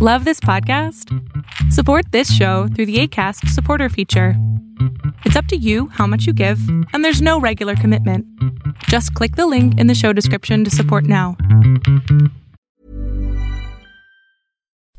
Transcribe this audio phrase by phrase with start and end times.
[0.00, 1.12] Love this podcast?
[1.72, 4.34] Support this show through the ACAST supporter feature.
[5.24, 6.60] It's up to you how much you give,
[6.92, 8.24] and there's no regular commitment.
[8.84, 11.36] Just click the link in the show description to support now.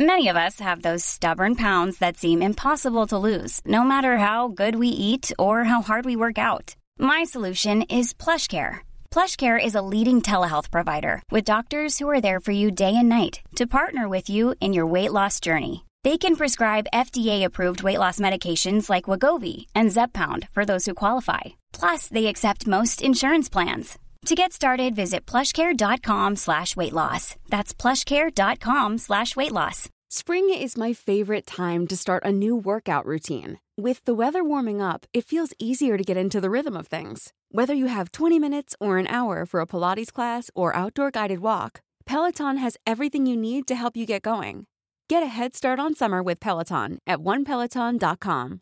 [0.00, 4.48] Many of us have those stubborn pounds that seem impossible to lose, no matter how
[4.48, 6.74] good we eat or how hard we work out.
[6.98, 8.80] My solution is PlushCare.
[9.12, 13.08] PlushCare is a leading telehealth provider with doctors who are there for you day and
[13.08, 15.84] night to partner with you in your weight loss journey.
[16.04, 21.58] They can prescribe FDA-approved weight loss medications like Wagovi and Zepbound for those who qualify.
[21.72, 23.98] Plus, they accept most insurance plans.
[24.26, 27.34] To get started, visit plushcare.com slash weight loss.
[27.48, 29.88] That's plushcare.com slash weight loss.
[30.08, 33.58] Spring is my favorite time to start a new workout routine.
[33.76, 37.32] With the weather warming up, it feels easier to get into the rhythm of things.
[37.50, 41.40] Whether you have 20 minutes or an hour for a Pilates class or outdoor guided
[41.40, 44.64] walk, Peloton has everything you need to help you get going.
[45.10, 48.60] Get a head start on summer with Peloton at onepeloton.com.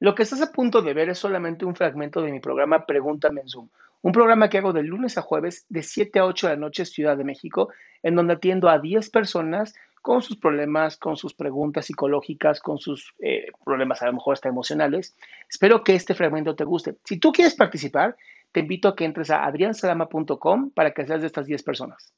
[0.00, 3.40] Lo que estás a punto de ver es solamente un fragmento de mi programa Pregúntame
[3.40, 3.68] en Zoom,
[4.02, 6.84] un programa que hago de lunes a jueves de 7 a 8 de la noche
[6.84, 7.70] Ciudad de México,
[8.02, 13.14] en donde atiendo a 10 personas con sus problemas, con sus preguntas psicológicas, con sus
[13.20, 15.16] eh, problemas a lo mejor hasta emocionales.
[15.48, 16.96] Espero que este fragmento te guste.
[17.04, 18.16] Si tú quieres participar,
[18.52, 22.12] te invito a que entres a adriansalama.com para que seas de estas 10 personas.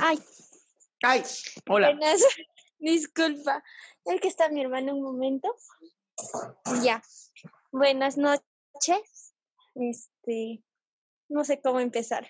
[0.00, 0.18] Ay,
[1.02, 1.22] Ay,
[1.68, 1.90] hola.
[1.90, 2.22] buenas.
[2.78, 3.62] Disculpa.
[4.04, 5.54] Es que está mi hermano un momento.
[6.82, 7.02] Ya.
[7.70, 9.34] Buenas noches.
[9.74, 10.62] Este,
[11.28, 12.28] no sé cómo empezar.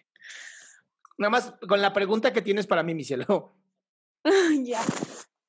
[1.17, 3.58] Nada más con la pregunta que tienes para mí, mi cielo.
[4.65, 4.85] ya.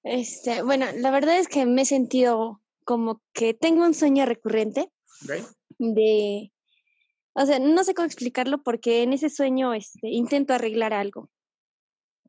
[0.03, 4.91] Este, bueno, la verdad es que me he sentido como que tengo un sueño recurrente
[5.23, 5.45] Ok.
[5.77, 6.51] de,
[7.33, 11.29] o sea, no sé cómo explicarlo porque en ese sueño este, intento arreglar algo,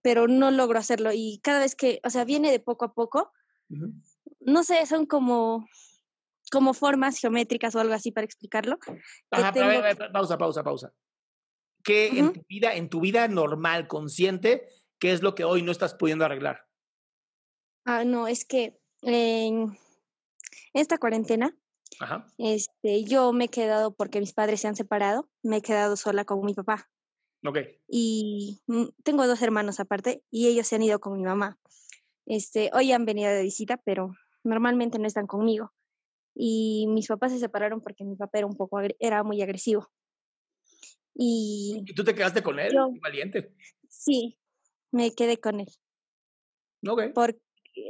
[0.03, 3.33] pero no logro hacerlo y cada vez que, o sea, viene de poco a poco,
[3.71, 3.93] Ujú.
[4.41, 5.67] no sé, son como,
[6.51, 8.79] como formas geométricas o algo así para explicarlo.
[9.31, 10.93] Ajá, pero a ver, tengo a ver, pausa, pausa, pausa.
[11.83, 12.33] ¿Qué en Ujú.
[12.35, 14.69] tu vida, en tu vida normal, consciente,
[15.01, 16.67] qué es lo que hoy no estás pudiendo arreglar?
[17.85, 19.77] Ah, no, es que en
[20.75, 21.57] esta cuarentena,
[21.99, 22.27] Ajá.
[22.39, 26.25] este, yo me he quedado porque mis padres se han separado, me he quedado sola
[26.25, 26.91] con mi papá
[27.45, 27.59] Ok.
[27.89, 31.59] y mm, tengo dos hermanos aparte y ellos se han ido con mi mamá.
[32.27, 34.13] Este, hoy han venido de visita, pero
[34.45, 35.73] normalmente no están conmigo.
[36.35, 39.91] Y mis papás se separaron porque mi papá era un poco, era muy agresivo.
[41.15, 42.73] Y ¿Y tú te quedaste con él?
[42.73, 43.55] Yo- Valiente.
[43.89, 44.39] sí,
[44.93, 45.69] me quedé con él.
[46.89, 47.13] Ok.
[47.15, 47.41] porque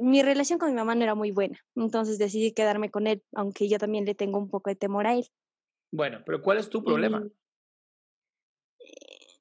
[0.01, 3.69] mi relación con mi mamá no era muy buena, entonces decidí quedarme con él, aunque
[3.69, 5.27] yo también le tengo un poco de temor a él.
[5.93, 7.27] Bueno, pero ¿cuál es tu problema?
[8.79, 9.41] Y,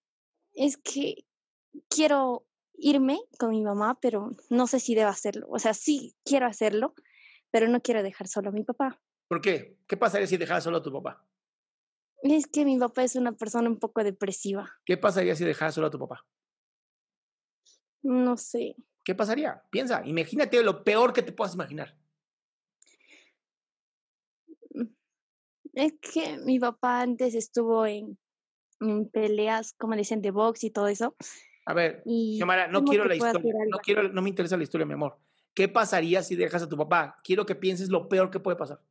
[0.53, 1.25] Es que
[1.89, 5.47] quiero irme con mi mamá, pero no sé si debo hacerlo.
[5.49, 6.93] O sea, sí quiero hacerlo,
[7.51, 9.01] pero no quiero dejar solo a mi papá.
[9.27, 9.77] ¿Por qué?
[9.87, 11.25] ¿Qué pasaría si dejaras solo a tu papá?
[12.21, 14.69] Es que mi papá es una persona un poco depresiva.
[14.85, 16.25] ¿Qué pasaría si dejaras solo a tu papá?
[18.01, 18.75] No sé.
[19.03, 19.61] ¿Qué pasaría?
[19.69, 21.95] Piensa, imagínate lo peor que te puedas imaginar.
[25.73, 28.17] Es que mi papá antes estuvo en,
[28.81, 31.15] en peleas, como dicen, de box y todo eso.
[31.65, 33.53] A ver, Y Xiomara, no quiero la historia.
[33.69, 35.17] No quiero, no me interesa la historia, mi amor.
[35.53, 37.17] ¿Qué pasaría si dejas a tu papá?
[37.23, 38.81] Quiero que pienses lo peor que puede pasar.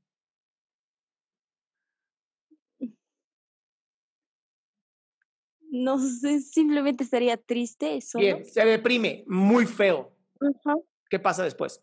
[5.70, 8.24] No sé, simplemente estaría triste solo.
[8.24, 10.16] Bien, se deprime, muy feo.
[11.10, 11.82] ¿Qué pasa después?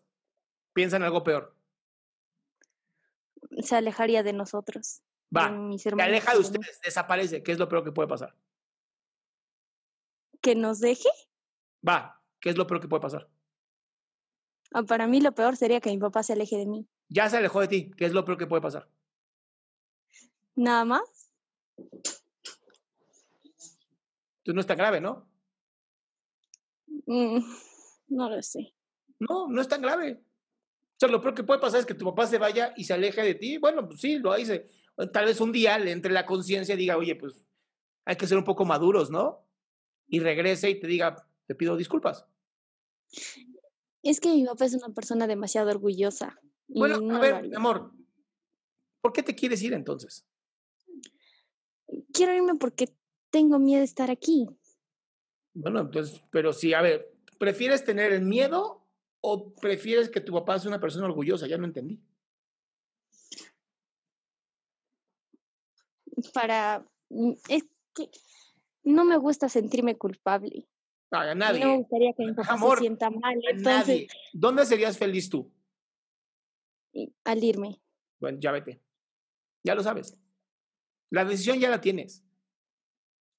[0.72, 1.54] Piensa en algo peor.
[3.60, 5.02] Se alejaría de nosotros.
[5.34, 7.42] Va, de mis se aleja de ustedes, desaparece.
[7.42, 8.34] ¿Qué es lo peor que puede pasar?
[10.40, 11.08] Que nos deje.
[11.86, 13.28] Va, ¿qué es lo peor que puede pasar?
[14.72, 16.86] Ah, Para mí lo peor sería que mi papá se aleje de mí.
[17.08, 17.90] Ya se alejó de ti.
[17.96, 18.88] ¿Qué es lo peor que puede pasar?
[20.56, 21.30] Nada más.
[24.46, 25.28] Entonces no es tan grave, ¿no?
[27.06, 27.38] Mm,
[28.08, 28.72] no lo sé.
[29.18, 30.22] No, no es tan grave.
[30.22, 32.94] O sea, lo peor que puede pasar es que tu papá se vaya y se
[32.94, 33.58] aleje de ti.
[33.58, 34.68] Bueno, pues sí, lo hice.
[35.12, 37.44] Tal vez un día le entre la conciencia y diga, oye, pues
[38.04, 39.44] hay que ser un poco maduros, ¿no?
[40.06, 42.24] Y regrese y te diga, te pido disculpas.
[44.04, 46.40] Es que mi papá es una persona demasiado orgullosa.
[46.68, 47.92] Bueno, no a ver, mi amor,
[49.00, 50.24] ¿por qué te quieres ir entonces?
[52.12, 52.96] Quiero irme porque
[53.36, 54.48] tengo miedo de estar aquí.
[55.52, 58.82] Bueno, entonces, pero sí, a ver, ¿prefieres tener el miedo
[59.20, 61.46] o prefieres que tu papá sea una persona orgullosa?
[61.46, 62.00] Ya no entendí.
[66.32, 66.86] Para.
[67.10, 68.10] mm, Es que
[68.84, 70.66] no me gusta sentirme culpable.
[71.10, 71.60] a nadie.
[71.60, 73.34] No me gustaría que mi papá Amor, se sienta mal.
[73.34, 74.08] Entonces, nadie.
[74.32, 75.52] ¿Dónde serías feliz tú?
[77.24, 77.82] al irme.
[78.18, 78.80] Bueno, ya vete.
[79.62, 80.18] Ya lo sabes.
[81.10, 82.25] La decisión ya la tienes.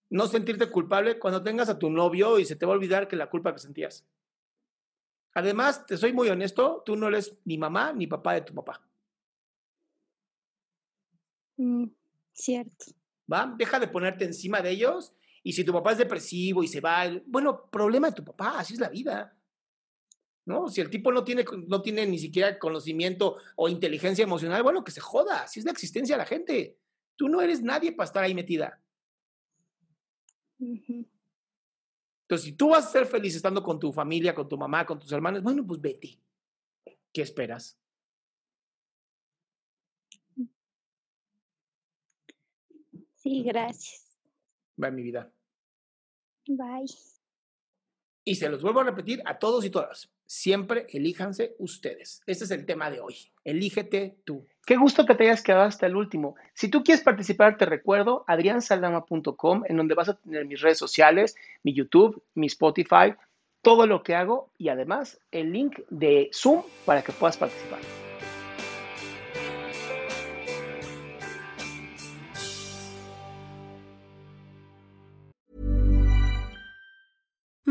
[0.10, 3.16] No sentirte culpable cuando tengas a tu novio y se te va a olvidar que
[3.16, 4.06] la culpa que sentías.
[5.34, 8.82] Además, te soy muy honesto, tú no eres ni mamá ni papá de tu papá.
[11.58, 11.86] Mm,
[12.34, 12.86] cierto.
[13.32, 13.54] ¿Va?
[13.58, 15.14] Deja de ponerte encima de ellos
[15.44, 18.74] y si tu papá es depresivo y se va, bueno, problema de tu papá, así
[18.74, 19.38] es la vida.
[20.46, 20.70] ¿No?
[20.70, 24.92] Si el tipo no tiene, no tiene ni siquiera conocimiento o inteligencia emocional, bueno, que
[24.92, 26.78] se joda, así es la existencia de la gente.
[27.16, 28.82] Tú no eres nadie para estar ahí metida.
[30.60, 35.00] Entonces, si tú vas a ser feliz estando con tu familia, con tu mamá, con
[35.00, 36.20] tus hermanos, bueno, pues vete.
[37.14, 37.80] ¿Qué esperas?
[43.16, 44.20] Sí, gracias.
[44.78, 45.32] En mi vida.
[46.48, 47.17] Bye.
[48.28, 50.12] Y se los vuelvo a repetir a todos y todas.
[50.26, 52.22] Siempre elíjanse ustedes.
[52.26, 53.16] Este es el tema de hoy.
[53.46, 54.46] Elígete tú.
[54.66, 56.36] Qué gusto que te hayas quedado hasta el último.
[56.54, 61.38] Si tú quieres participar, te recuerdo adriansaldama.com, en donde vas a tener mis redes sociales,
[61.64, 63.16] mi YouTube, mi Spotify,
[63.62, 67.80] todo lo que hago y además el link de Zoom para que puedas participar.